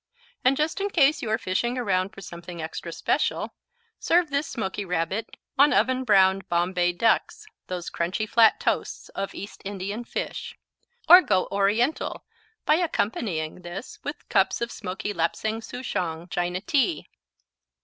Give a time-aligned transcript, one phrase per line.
[0.43, 3.53] And just in case you are fishing around for something extra special,
[3.99, 9.61] serve this smoky Rabbit on oven browned Bombay ducks, those crunchy flat toasts of East
[9.63, 10.57] Indian fish.
[11.07, 12.25] Or go Oriental
[12.65, 17.07] by accompanying this with cups of smoky Lapsang Soochong China tea.